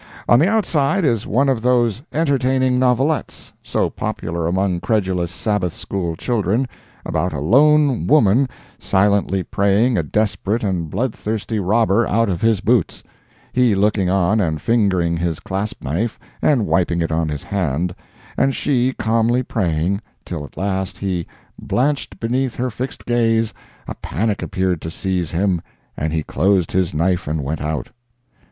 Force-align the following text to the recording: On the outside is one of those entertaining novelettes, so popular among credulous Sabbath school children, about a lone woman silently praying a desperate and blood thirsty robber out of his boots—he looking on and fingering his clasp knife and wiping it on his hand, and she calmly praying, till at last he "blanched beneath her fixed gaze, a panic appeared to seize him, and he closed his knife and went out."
On 0.27 0.39
the 0.39 0.47
outside 0.49 1.05
is 1.05 1.27
one 1.27 1.47
of 1.47 1.61
those 1.61 2.01
entertaining 2.11 2.79
novelettes, 2.79 3.53
so 3.61 3.87
popular 3.87 4.47
among 4.47 4.79
credulous 4.79 5.31
Sabbath 5.31 5.73
school 5.75 6.15
children, 6.15 6.67
about 7.05 7.33
a 7.33 7.39
lone 7.39 8.07
woman 8.07 8.49
silently 8.79 9.43
praying 9.43 9.99
a 9.99 10.01
desperate 10.01 10.63
and 10.63 10.89
blood 10.89 11.13
thirsty 11.13 11.59
robber 11.59 12.07
out 12.07 12.29
of 12.29 12.41
his 12.41 12.61
boots—he 12.61 13.75
looking 13.75 14.09
on 14.09 14.39
and 14.39 14.59
fingering 14.59 15.17
his 15.17 15.39
clasp 15.39 15.83
knife 15.83 16.17
and 16.41 16.65
wiping 16.65 16.99
it 16.99 17.11
on 17.11 17.29
his 17.29 17.43
hand, 17.43 17.93
and 18.37 18.55
she 18.55 18.93
calmly 18.93 19.43
praying, 19.43 20.01
till 20.25 20.43
at 20.43 20.57
last 20.57 20.97
he 20.97 21.27
"blanched 21.61 22.19
beneath 22.19 22.55
her 22.55 22.71
fixed 22.71 23.05
gaze, 23.05 23.53
a 23.87 23.93
panic 23.93 24.41
appeared 24.41 24.81
to 24.81 24.89
seize 24.89 25.29
him, 25.29 25.61
and 25.95 26.11
he 26.11 26.23
closed 26.23 26.71
his 26.71 26.91
knife 26.91 27.27
and 27.27 27.43
went 27.43 27.61
out." 27.61 27.89